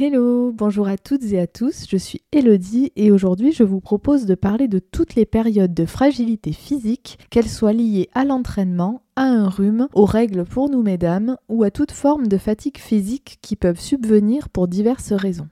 [0.00, 4.26] Hello, bonjour à toutes et à tous, je suis Elodie et aujourd'hui je vous propose
[4.26, 9.24] de parler de toutes les périodes de fragilité physique, qu'elles soient liées à l'entraînement, à
[9.24, 13.56] un rhume, aux règles pour nous mesdames ou à toute forme de fatigue physique qui
[13.56, 15.48] peuvent subvenir pour diverses raisons.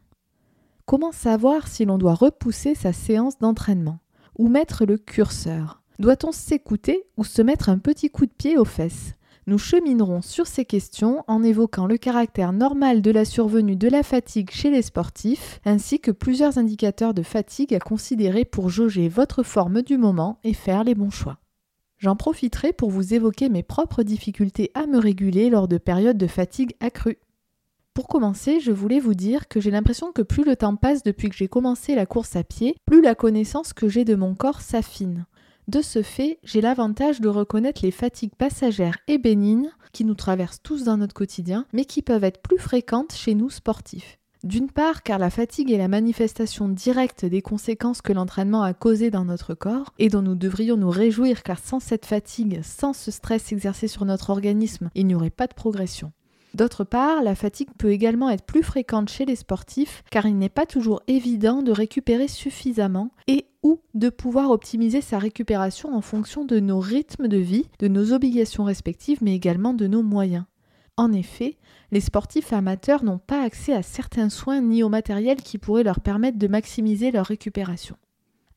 [0.85, 3.99] Comment savoir si l'on doit repousser sa séance d'entraînement
[4.39, 5.83] Où mettre le curseur?
[5.99, 9.16] Doit-on s'écouter ou se mettre un petit coup de pied aux fesses?
[9.49, 14.03] Nous cheminerons sur ces questions en évoquant le caractère normal de la survenue de la
[14.03, 19.45] fatigue chez les sportifs, ainsi que plusieurs indicateurs de fatigue à considérer pour jauger votre
[19.45, 21.39] forme du moment et faire les bons choix.
[21.99, 26.27] J'en profiterai pour vous évoquer mes propres difficultés à me réguler lors de périodes de
[26.27, 27.19] fatigue accrue.
[27.95, 31.31] Pour commencer, je voulais vous dire que j'ai l'impression que plus le temps passe depuis
[31.31, 34.61] que j'ai commencé la course à pied, plus la connaissance que j'ai de mon corps
[34.61, 35.25] s'affine.
[35.69, 40.63] De ce fait, j'ai l'avantage de reconnaître les fatigues passagères et bénignes qui nous traversent
[40.63, 44.19] tous dans notre quotidien, mais qui peuvent être plus fréquentes chez nous sportifs.
[44.45, 49.11] D'une part, car la fatigue est la manifestation directe des conséquences que l'entraînement a causées
[49.11, 53.11] dans notre corps, et dont nous devrions nous réjouir car sans cette fatigue, sans ce
[53.11, 56.13] stress exercé sur notre organisme, il n'y aurait pas de progression.
[56.57, 60.49] D'autre part, la fatigue peut également être plus fréquente chez les sportifs car il n'est
[60.49, 66.47] pas toujours évident de récupérer suffisamment et ou de pouvoir optimiser sa récupération en fonction
[66.47, 70.47] de nos rythmes de vie, de nos obligations respectives mais également de nos moyens.
[70.97, 71.59] En effet,
[71.93, 76.01] les sportifs amateurs n'ont pas accès à certains soins ni au matériel qui pourrait leur
[76.01, 77.99] permettre de maximiser leur récupération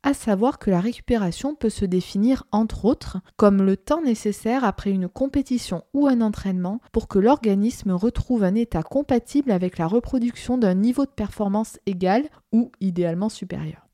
[0.03, 4.91] à savoir que la récupération peut se définir entre autres comme le temps nécessaire après
[4.91, 10.57] une compétition ou un entraînement pour que l'organisme retrouve un état compatible avec la reproduction
[10.57, 13.89] d'un niveau de performance égal ou idéalement supérieur.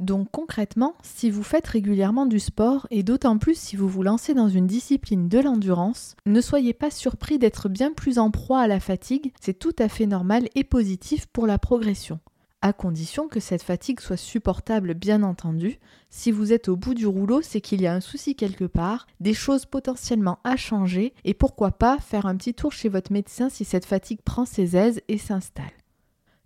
[0.00, 4.34] Donc concrètement, si vous faites régulièrement du sport, et d'autant plus si vous vous lancez
[4.34, 8.66] dans une discipline de l'endurance, ne soyez pas surpris d'être bien plus en proie à
[8.66, 12.18] la fatigue, c'est tout à fait normal et positif pour la progression
[12.64, 15.78] à condition que cette fatigue soit supportable bien entendu.
[16.08, 19.06] Si vous êtes au bout du rouleau, c'est qu'il y a un souci quelque part,
[19.20, 23.50] des choses potentiellement à changer, et pourquoi pas faire un petit tour chez votre médecin
[23.50, 25.66] si cette fatigue prend ses aises et s'installe.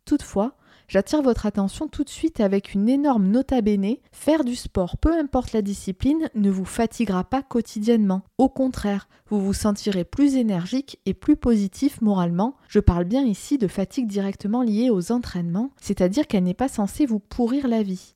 [0.07, 0.57] Toutefois,
[0.89, 3.97] j'attire votre attention tout de suite avec une énorme nota bene.
[4.11, 8.23] Faire du sport, peu importe la discipline, ne vous fatiguera pas quotidiennement.
[8.39, 12.57] Au contraire, vous vous sentirez plus énergique et plus positif moralement.
[12.69, 17.07] Je parle bien ici de fatigue directement liée aux entraînements, c'est-à-dire qu'elle n'est pas censée
[17.07, 18.15] vous pourrir la vie.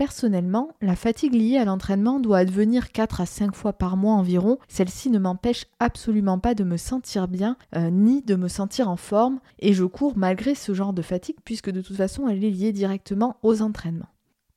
[0.00, 4.56] Personnellement, la fatigue liée à l'entraînement doit advenir 4 à 5 fois par mois environ.
[4.66, 8.96] Celle-ci ne m'empêche absolument pas de me sentir bien, euh, ni de me sentir en
[8.96, 12.50] forme, et je cours malgré ce genre de fatigue, puisque de toute façon elle est
[12.50, 14.08] liée directement aux entraînements.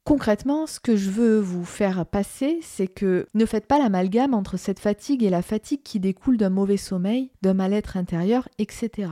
[0.06, 4.56] Concrètement, ce que je veux vous faire passer, c'est que ne faites pas l'amalgame entre
[4.56, 9.10] cette fatigue et la fatigue qui découle d'un mauvais sommeil, d'un mal-être intérieur, etc.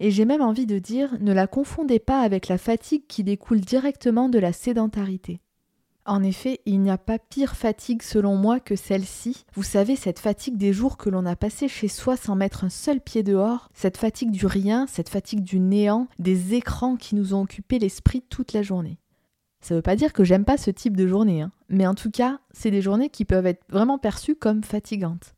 [0.00, 3.60] Et j'ai même envie de dire, ne la confondez pas avec la fatigue qui découle
[3.60, 5.42] directement de la sédentarité.
[6.06, 9.44] En effet, il n'y a pas pire fatigue selon moi que celle-ci.
[9.54, 12.68] Vous savez, cette fatigue des jours que l'on a passés chez soi sans mettre un
[12.68, 17.34] seul pied dehors, cette fatigue du rien, cette fatigue du néant, des écrans qui nous
[17.34, 18.98] ont occupé l'esprit toute la journée.
[19.60, 21.50] Ça ne veut pas dire que j'aime pas ce type de journée, hein.
[21.68, 25.34] mais en tout cas, c'est des journées qui peuvent être vraiment perçues comme fatigantes.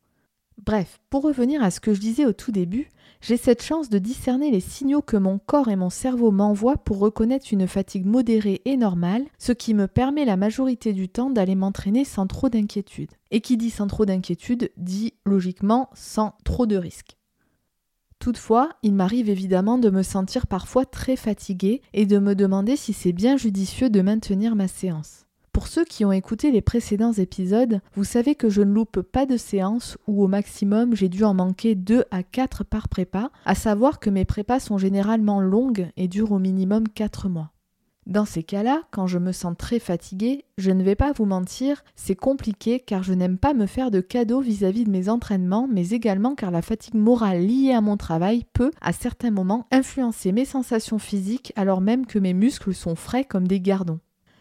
[0.66, 2.90] Bref, pour revenir à ce que je disais au tout début,
[3.20, 6.98] j'ai cette chance de discerner les signaux que mon corps et mon cerveau m'envoient pour
[6.98, 11.54] reconnaître une fatigue modérée et normale, ce qui me permet la majorité du temps d'aller
[11.54, 13.10] m'entraîner sans trop d'inquiétude.
[13.30, 17.16] Et qui dit sans trop d'inquiétude dit logiquement sans trop de risques.
[18.18, 22.92] Toutefois, il m'arrive évidemment de me sentir parfois très fatiguée et de me demander si
[22.92, 25.27] c'est bien judicieux de maintenir ma séance.
[25.58, 29.26] Pour ceux qui ont écouté les précédents épisodes, vous savez que je ne loupe pas
[29.26, 33.56] de séance ou au maximum j'ai dû en manquer 2 à 4 par prépa, à
[33.56, 37.50] savoir que mes prépas sont généralement longues et durent au minimum 4 mois.
[38.06, 41.82] Dans ces cas-là, quand je me sens très fatiguée, je ne vais pas vous mentir,
[41.96, 45.88] c'est compliqué car je n'aime pas me faire de cadeaux vis-à-vis de mes entraînements, mais
[45.88, 50.44] également car la fatigue morale liée à mon travail peut, à certains moments, influencer mes
[50.44, 53.98] sensations physiques alors même que mes muscles sont frais comme des gardons.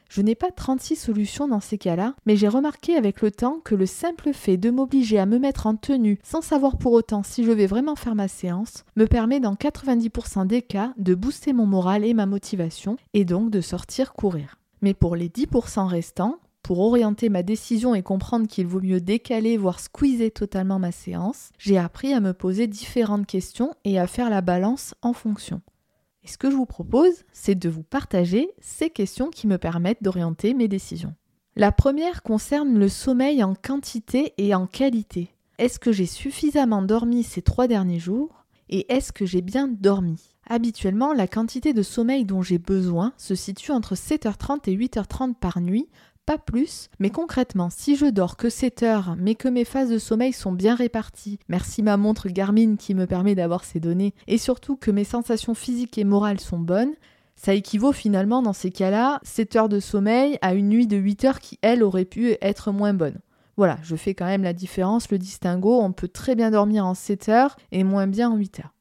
[0.09, 3.75] Je n'ai pas 36 solutions dans ces cas-là, mais j'ai remarqué avec le temps que
[3.75, 7.43] le simple fait de m'obliger à me mettre en tenue sans savoir pour autant si
[7.43, 11.65] je vais vraiment faire ma séance me permet dans 90% des cas de booster mon
[11.65, 14.55] moral et ma motivation et donc de sortir courir.
[14.81, 19.55] Mais pour les 10% restants, pour orienter ma décision et comprendre qu'il vaut mieux décaler,
[19.55, 24.29] voire squeezer totalement ma séance, j'ai appris à me poser différentes questions et à faire
[24.29, 25.61] la balance en fonction.
[26.27, 30.03] Et ce que je vous propose, c'est de vous partager ces questions qui me permettent
[30.03, 31.15] d'orienter mes décisions.
[31.55, 35.29] La première concerne le sommeil en quantité et en qualité.
[35.57, 40.35] Est-ce que j'ai suffisamment dormi ces trois derniers jours et est-ce que j'ai bien dormi?
[40.49, 45.61] Habituellement, la quantité de sommeil dont j'ai besoin se situe entre 7h30 et 8h30 par
[45.61, 45.87] nuit,
[46.27, 49.97] pas plus, mais concrètement, si je dors que 7 heures, mais que mes phases de
[49.97, 54.37] sommeil sont bien réparties, merci ma montre Garmin qui me permet d'avoir ces données, et
[54.37, 56.93] surtout que mes sensations physiques et morales sont bonnes,
[57.37, 61.23] ça équivaut finalement dans ces cas-là 7 heures de sommeil à une nuit de 8
[61.23, 63.19] heures qui, elle, aurait pu être moins bonne.
[63.55, 66.93] Voilà, je fais quand même la différence, le distinguo, on peut très bien dormir en
[66.93, 68.76] 7 heures et moins bien en 8 heures.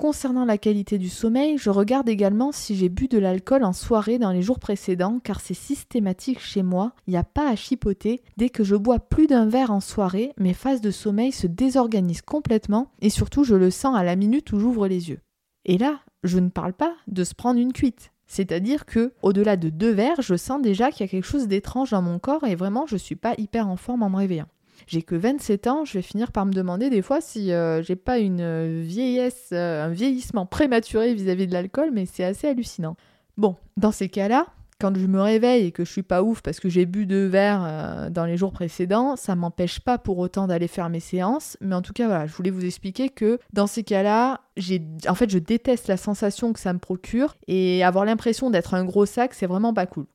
[0.00, 4.18] Concernant la qualité du sommeil, je regarde également si j'ai bu de l'alcool en soirée
[4.18, 8.22] dans les jours précédents car c'est systématique chez moi, il n'y a pas à chipoter,
[8.38, 12.22] dès que je bois plus d'un verre en soirée, mes phases de sommeil se désorganisent
[12.22, 15.20] complètement et surtout je le sens à la minute où j'ouvre les yeux.
[15.66, 18.10] Et là, je ne parle pas de se prendre une cuite.
[18.26, 21.90] C'est-à-dire que au-delà de deux verres, je sens déjà qu'il y a quelque chose d'étrange
[21.90, 24.48] dans mon corps et vraiment je suis pas hyper en forme en me réveillant.
[24.86, 27.96] J'ai que 27 ans, je vais finir par me demander des fois si euh, j'ai
[27.96, 32.96] pas une vieillesse, euh, un vieillissement prématuré vis-à-vis de l'alcool, mais c'est assez hallucinant.
[33.36, 34.46] Bon, dans ces cas-là,
[34.80, 37.26] quand je me réveille et que je suis pas ouf parce que j'ai bu deux
[37.26, 41.56] verres euh, dans les jours précédents, ça m'empêche pas pour autant d'aller faire mes séances.
[41.60, 45.14] Mais en tout cas, voilà, je voulais vous expliquer que dans ces cas-là, j'ai, en
[45.14, 49.06] fait, je déteste la sensation que ça me procure et avoir l'impression d'être un gros
[49.06, 50.06] sac, c'est vraiment pas cool.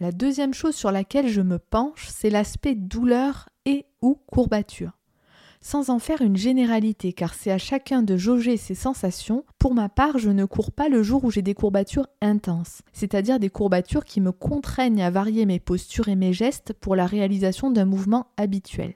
[0.00, 4.98] La deuxième chose sur laquelle je me penche, c'est l'aspect douleur et ou courbature
[5.60, 9.44] sans en faire une généralité, car c'est à chacun de jauger ses sensations.
[9.58, 13.40] Pour ma part, je ne cours pas le jour où j'ai des courbatures intenses, c'est-à-dire
[13.40, 17.72] des courbatures qui me contraignent à varier mes postures et mes gestes pour la réalisation
[17.72, 18.94] d'un mouvement habituel.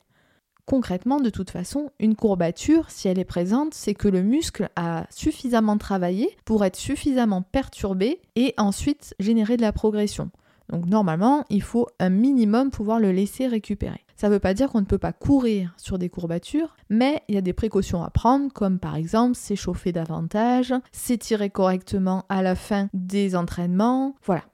[0.65, 5.07] Concrètement, de toute façon, une courbature, si elle est présente, c'est que le muscle a
[5.11, 10.31] suffisamment travaillé pour être suffisamment perturbé et ensuite générer de la progression.
[10.73, 14.05] Donc normalement, il faut un minimum pouvoir le laisser récupérer.
[14.17, 17.35] Ça ne veut pas dire qu'on ne peut pas courir sur des courbatures, mais il
[17.35, 22.55] y a des précautions à prendre, comme par exemple s'échauffer davantage, s'étirer correctement à la
[22.55, 24.15] fin des entraînements.
[24.25, 24.45] Voilà.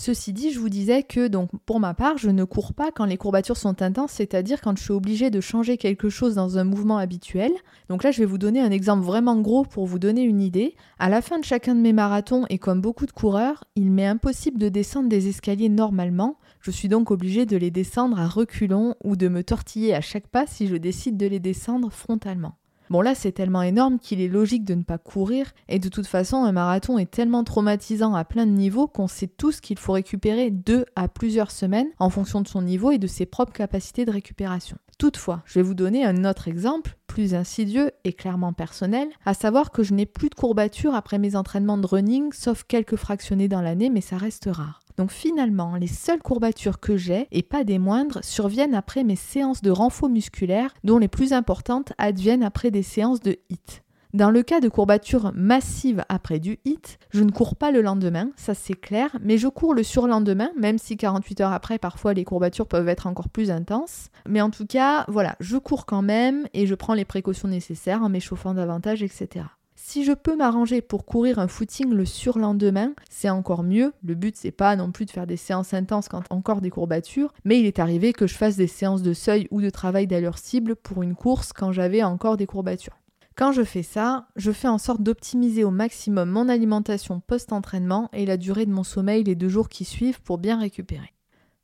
[0.00, 3.04] Ceci dit, je vous disais que donc pour ma part, je ne cours pas quand
[3.04, 6.62] les courbatures sont intenses, c'est-à-dire quand je suis obligée de changer quelque chose dans un
[6.62, 7.50] mouvement habituel.
[7.88, 10.76] Donc là, je vais vous donner un exemple vraiment gros pour vous donner une idée.
[11.00, 14.06] À la fin de chacun de mes marathons et comme beaucoup de coureurs, il m'est
[14.06, 16.38] impossible de descendre des escaliers normalement.
[16.60, 20.28] Je suis donc obligée de les descendre à reculons ou de me tortiller à chaque
[20.28, 22.57] pas si je décide de les descendre frontalement.
[22.90, 26.06] Bon là c'est tellement énorme qu'il est logique de ne pas courir et de toute
[26.06, 29.92] façon un marathon est tellement traumatisant à plein de niveaux qu'on sait tous qu'il faut
[29.92, 34.04] récupérer deux à plusieurs semaines en fonction de son niveau et de ses propres capacités
[34.04, 34.78] de récupération.
[34.98, 39.70] Toutefois, je vais vous donner un autre exemple, plus insidieux et clairement personnel, à savoir
[39.70, 43.62] que je n'ai plus de courbatures après mes entraînements de running, sauf quelques fractionnés dans
[43.62, 44.80] l'année, mais ça reste rare.
[44.98, 49.62] Donc finalement, les seules courbatures que j'ai, et pas des moindres, surviennent après mes séances
[49.62, 53.82] de renfort musculaire, dont les plus importantes adviennent après des séances de HIT.
[54.14, 58.30] Dans le cas de courbatures massives après du HIT, je ne cours pas le lendemain,
[58.36, 62.24] ça c'est clair, mais je cours le surlendemain, même si 48 heures après, parfois les
[62.24, 64.08] courbatures peuvent être encore plus intenses.
[64.26, 68.02] Mais en tout cas, voilà, je cours quand même et je prends les précautions nécessaires
[68.02, 69.44] en m'échauffant davantage, etc.
[69.90, 73.94] Si je peux m'arranger pour courir un footing le surlendemain, c'est encore mieux.
[74.04, 77.32] Le but c'est pas non plus de faire des séances intenses quand encore des courbatures,
[77.46, 80.36] mais il est arrivé que je fasse des séances de seuil ou de travail d'allure
[80.36, 82.98] cible pour une course quand j'avais encore des courbatures.
[83.34, 88.26] Quand je fais ça, je fais en sorte d'optimiser au maximum mon alimentation post-entraînement et
[88.26, 91.14] la durée de mon sommeil les deux jours qui suivent pour bien récupérer.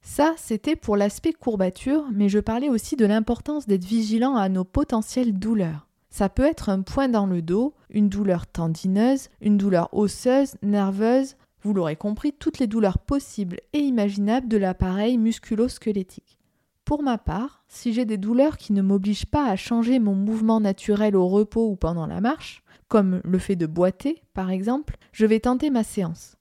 [0.00, 4.64] Ça, c'était pour l'aspect courbature, mais je parlais aussi de l'importance d'être vigilant à nos
[4.64, 5.88] potentielles douleurs.
[6.14, 11.34] Ça peut être un point dans le dos, une douleur tendineuse, une douleur osseuse, nerveuse,
[11.62, 16.38] vous l'aurez compris, toutes les douleurs possibles et imaginables de l'appareil musculo-squelettique.
[16.84, 20.60] Pour ma part, si j'ai des douleurs qui ne m'obligent pas à changer mon mouvement
[20.60, 25.26] naturel au repos ou pendant la marche, comme le fait de boiter par exemple, je
[25.26, 26.36] vais tenter ma séance.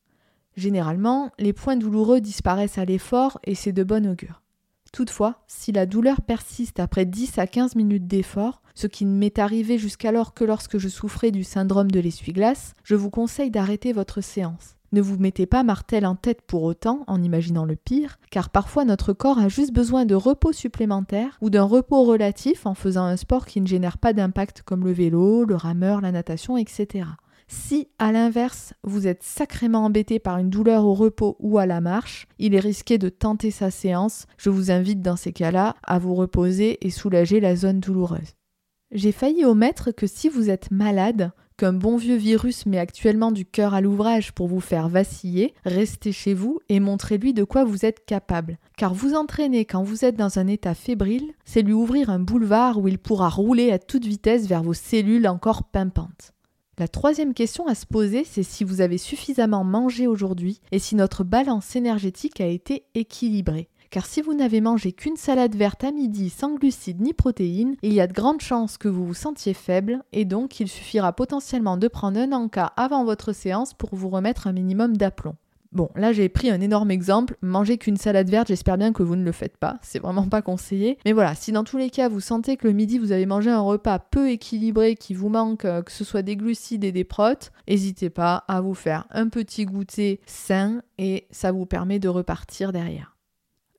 [0.56, 4.43] Généralement, les points douloureux disparaissent à l'effort et c'est de bon augure.
[4.94, 9.40] Toutefois, si la douleur persiste après 10 à 15 minutes d'effort, ce qui ne m'est
[9.40, 14.22] arrivé jusqu'alors que lorsque je souffrais du syndrome de l'essuie-glace, je vous conseille d'arrêter votre
[14.22, 14.76] séance.
[14.92, 18.86] Ne vous mettez pas martel en tête pour autant en imaginant le pire, car parfois
[18.86, 23.18] notre corps a juste besoin de repos supplémentaire ou d'un repos relatif en faisant un
[23.18, 27.06] sport qui ne génère pas d'impact comme le vélo, le rameur, la natation, etc.
[27.56, 31.82] Si, à l'inverse, vous êtes sacrément embêté par une douleur au repos ou à la
[31.82, 34.26] marche, il est risqué de tenter sa séance.
[34.40, 38.34] Je vous invite dans ces cas-là à vous reposer et soulager la zone douloureuse.
[38.92, 43.46] J'ai failli omettre que si vous êtes malade, qu'un bon vieux virus met actuellement du
[43.46, 47.86] cœur à l'ouvrage pour vous faire vaciller, restez chez vous et montrez-lui de quoi vous
[47.86, 48.58] êtes capable.
[48.78, 52.80] Car vous entraîner quand vous êtes dans un état fébrile, c'est lui ouvrir un boulevard
[52.80, 56.33] où il pourra rouler à toute vitesse vers vos cellules encore pimpantes.
[56.80, 60.96] La troisième question à se poser, c'est si vous avez suffisamment mangé aujourd'hui et si
[60.96, 65.92] notre balance énergétique a été équilibrée car si vous n'avez mangé qu'une salade verte à
[65.92, 69.54] midi sans glucides ni protéines, il y a de grandes chances que vous vous sentiez
[69.54, 74.10] faible et donc il suffira potentiellement de prendre un encas avant votre séance pour vous
[74.10, 75.36] remettre un minimum d'aplomb.
[75.74, 77.36] Bon, là j'ai pris un énorme exemple.
[77.42, 79.80] Manger qu'une salade verte, j'espère bien que vous ne le faites pas.
[79.82, 81.00] C'est vraiment pas conseillé.
[81.04, 83.50] Mais voilà, si dans tous les cas vous sentez que le midi vous avez mangé
[83.50, 87.04] un repas peu équilibré, qui vous manque, euh, que ce soit des glucides et des
[87.04, 92.08] protes, n'hésitez pas à vous faire un petit goûter sain et ça vous permet de
[92.08, 93.18] repartir derrière.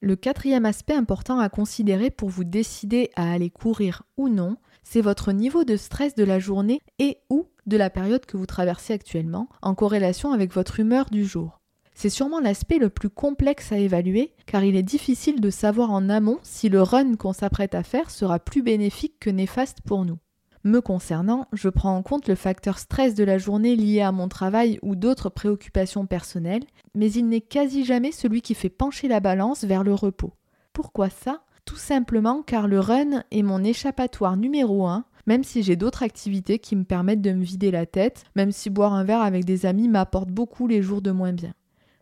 [0.01, 5.01] Le quatrième aspect important à considérer pour vous décider à aller courir ou non, c'est
[5.01, 8.93] votre niveau de stress de la journée et ou de la période que vous traversez
[8.93, 11.61] actuellement, en corrélation avec votre humeur du jour.
[11.95, 16.09] C'est sûrement l'aspect le plus complexe à évaluer, car il est difficile de savoir en
[16.09, 20.19] amont si le run qu'on s'apprête à faire sera plus bénéfique que néfaste pour nous.
[20.65, 24.29] Me concernant, je prends en compte le facteur stress de la journée lié à mon
[24.29, 29.21] travail ou d'autres préoccupations personnelles, mais il n'est quasi jamais celui qui fait pencher la
[29.21, 30.33] balance vers le repos.
[30.73, 31.43] Pourquoi ça?
[31.67, 36.59] Tout simplement car le run est mon échappatoire numéro un, même si j'ai d'autres activités
[36.59, 39.67] qui me permettent de me vider la tête, même si boire un verre avec des
[39.67, 41.53] amis m'apporte beaucoup les jours de moins bien.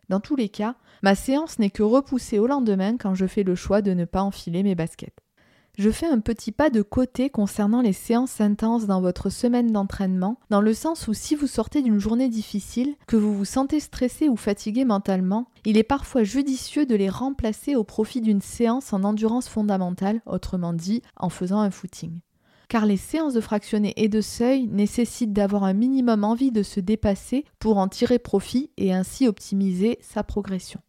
[0.09, 3.55] Dans tous les cas, ma séance n'est que repoussée au lendemain quand je fais le
[3.55, 5.23] choix de ne pas enfiler mes baskets.
[5.75, 10.37] Je fais un petit pas de côté concernant les séances intenses dans votre semaine d'entraînement,
[10.51, 14.29] dans le sens où si vous sortez d'une journée difficile, que vous vous sentez stressé
[14.29, 19.03] ou fatigué mentalement, il est parfois judicieux de les remplacer au profit d'une séance en
[19.03, 22.19] endurance fondamentale, autrement dit en faisant un footing.
[22.73, 26.79] Car les séances de fractionné et de seuil nécessitent d'avoir un minimum envie de se
[26.79, 30.79] dépasser pour en tirer profit et ainsi optimiser sa progression.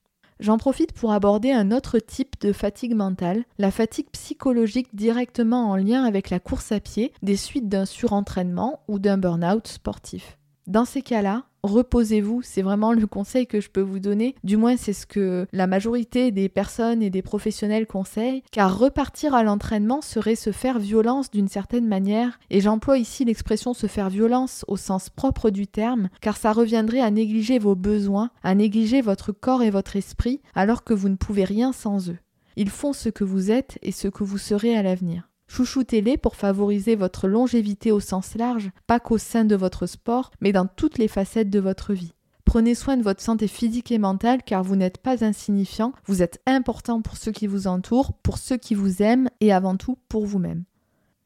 [0.41, 5.77] J'en profite pour aborder un autre type de fatigue mentale, la fatigue psychologique directement en
[5.77, 10.39] lien avec la course à pied, des suites d'un surentraînement ou d'un burn-out sportif.
[10.67, 14.79] Dans ces cas-là, reposez-vous, c'est vraiment le conseil que je peux vous donner, du moins
[14.79, 20.01] c'est ce que la majorité des personnes et des professionnels conseillent, car repartir à l'entraînement
[20.01, 24.79] serait se faire violence d'une certaine manière, et j'emploie ici l'expression se faire violence au
[24.79, 29.63] sens propre du terme, car ça reviendrait à négliger vos besoins, à négliger votre corps
[29.63, 32.19] et votre esprit, alors que vous ne pouvez rien sans eux.
[32.57, 35.29] Ils font ce que vous êtes et ce que vous serez à l'avenir.
[35.47, 40.53] Chouchoutez-les pour favoriser votre longévité au sens large, pas qu'au sein de votre sport, mais
[40.53, 42.15] dans toutes les facettes de votre vie.
[42.45, 46.41] Prenez soin de votre santé physique et mentale car vous n'êtes pas insignifiant, vous êtes
[46.47, 50.27] important pour ceux qui vous entourent, pour ceux qui vous aiment et avant tout pour
[50.27, 50.65] vous-même.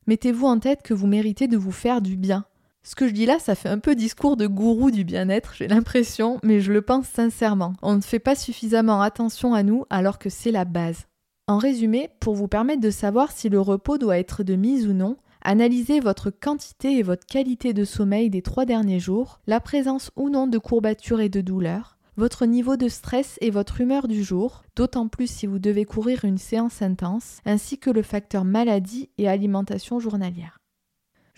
[0.06, 2.44] Mettez-vous en tête que vous méritez de vous faire du bien.
[2.82, 5.68] Ce que je dis là, ça fait un peu discours de gourou du bien-être, j'ai
[5.68, 7.74] l'impression, mais je le pense sincèrement.
[7.82, 11.06] On ne fait pas suffisamment attention à nous alors que c'est la base.
[11.48, 14.92] En résumé, pour vous permettre de savoir si le repos doit être de mise ou
[14.92, 20.10] non, analysez votre quantité et votre qualité de sommeil des trois derniers jours, la présence
[20.14, 24.22] ou non de courbatures et de douleurs, votre niveau de stress et votre humeur du
[24.22, 29.08] jour, d'autant plus si vous devez courir une séance intense, ainsi que le facteur maladie
[29.16, 30.57] et alimentation journalière.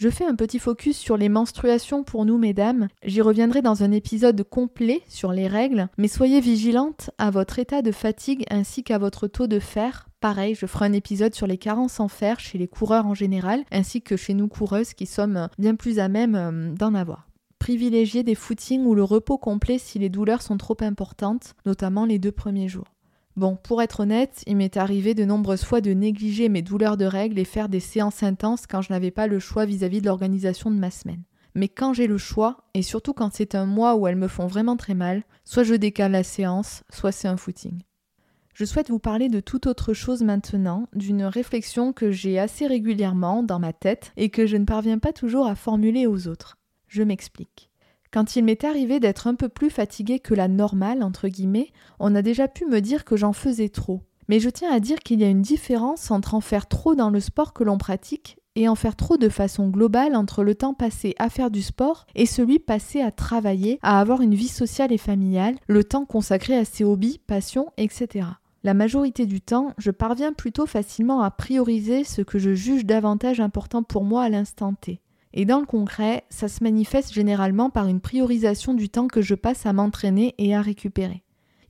[0.00, 2.88] Je fais un petit focus sur les menstruations pour nous, mesdames.
[3.04, 7.83] J'y reviendrai dans un épisode complet sur les règles, mais soyez vigilantes à votre état
[7.83, 10.09] de fatigue ainsi qu'à votre taux de fer.
[10.21, 13.62] Pareil, je ferai un épisode sur les carences en fer chez les coureurs en général,
[13.71, 17.28] ainsi que chez nous coureuses qui sommes bien plus à même euh, d'en avoir.
[17.59, 22.19] Privilégiez des footings ou le repos complet si les douleurs sont trop importantes, notamment les
[22.19, 22.87] deux premiers jours.
[23.37, 27.04] Bon, pour être honnête, il m'est arrivé de nombreuses fois de négliger mes douleurs de
[27.04, 30.70] règles et faire des séances intenses quand je n'avais pas le choix vis-à-vis de l'organisation
[30.70, 31.22] de ma semaine.
[31.54, 34.46] Mais quand j'ai le choix, et surtout quand c'est un mois où elles me font
[34.46, 37.82] vraiment très mal, soit je décale la séance, soit c'est un footing.
[38.54, 43.42] Je souhaite vous parler de toute autre chose maintenant, d'une réflexion que j'ai assez régulièrement
[43.42, 46.58] dans ma tête et que je ne parviens pas toujours à formuler aux autres.
[46.88, 47.70] Je m'explique.
[48.12, 52.14] Quand il m'est arrivé d'être un peu plus fatiguée que la normale, entre guillemets, on
[52.17, 54.00] a déjà pu me dire que j'en faisais trop.
[54.29, 57.11] Mais je tiens à dire qu'il y a une différence entre en faire trop dans
[57.11, 60.75] le sport que l'on pratique et en faire trop de façon globale entre le temps
[60.75, 64.93] passé à faire du sport et celui passé à travailler, à avoir une vie sociale
[64.93, 68.26] et familiale, le temps consacré à ses hobbies, passions, etc.
[68.64, 73.40] La majorité du temps, je parviens plutôt facilement à prioriser ce que je juge davantage
[73.40, 75.00] important pour moi à l'instant T.
[75.32, 79.34] Et dans le concret, ça se manifeste généralement par une priorisation du temps que je
[79.34, 81.22] passe à m'entraîner et à récupérer.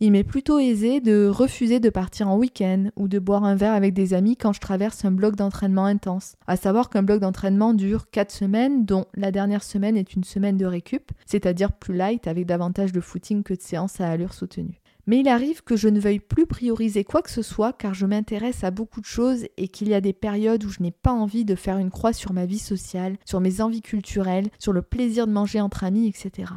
[0.02, 3.74] Il m'est plutôt aisé de refuser de partir en week-end ou de boire un verre
[3.74, 6.36] avec des amis quand je traverse un bloc d'entraînement intense.
[6.46, 10.56] À savoir qu'un bloc d'entraînement dure 4 semaines, dont la dernière semaine est une semaine
[10.56, 14.80] de récup, c'est-à-dire plus light avec davantage de footing que de séances à allure soutenue.
[15.06, 18.06] Mais il arrive que je ne veuille plus prioriser quoi que ce soit car je
[18.06, 21.12] m'intéresse à beaucoup de choses et qu'il y a des périodes où je n'ai pas
[21.12, 24.82] envie de faire une croix sur ma vie sociale, sur mes envies culturelles, sur le
[24.82, 26.52] plaisir de manger entre amis, etc.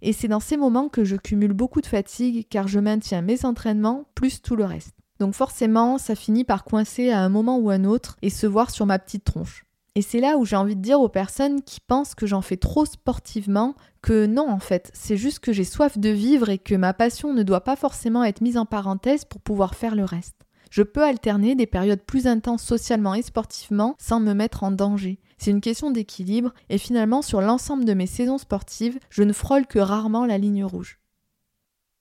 [0.00, 3.44] Et c'est dans ces moments que je cumule beaucoup de fatigue car je maintiens mes
[3.44, 4.94] entraînements plus tout le reste.
[5.18, 8.70] Donc forcément, ça finit par coincer à un moment ou un autre et se voir
[8.70, 9.64] sur ma petite tronche.
[9.98, 12.56] Et c'est là où j'ai envie de dire aux personnes qui pensent que j'en fais
[12.56, 16.76] trop sportivement que non en fait, c'est juste que j'ai soif de vivre et que
[16.76, 20.46] ma passion ne doit pas forcément être mise en parenthèse pour pouvoir faire le reste.
[20.70, 25.18] Je peux alterner des périodes plus intenses socialement et sportivement sans me mettre en danger.
[25.36, 29.66] C'est une question d'équilibre et finalement sur l'ensemble de mes saisons sportives, je ne frôle
[29.66, 31.00] que rarement la ligne rouge.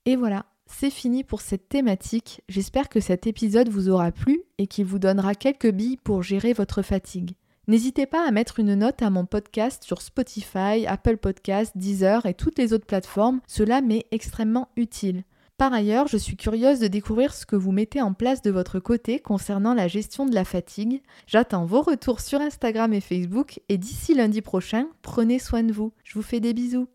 [0.06, 2.44] Et voilà, c'est fini pour cette thématique.
[2.48, 6.54] J'espère que cet épisode vous aura plu et qu'il vous donnera quelques billes pour gérer
[6.54, 7.34] votre fatigue.
[7.70, 12.34] N'hésitez pas à mettre une note à mon podcast sur Spotify, Apple Podcasts, Deezer et
[12.34, 15.26] toutes les autres plateformes, cela m'est extrêmement utile.
[15.58, 18.80] Par ailleurs, je suis curieuse de découvrir ce que vous mettez en place de votre
[18.80, 21.02] côté concernant la gestion de la fatigue.
[21.26, 25.92] J'attends vos retours sur Instagram et Facebook et d'ici lundi prochain, prenez soin de vous.
[26.06, 26.88] Je vous fais des bisous.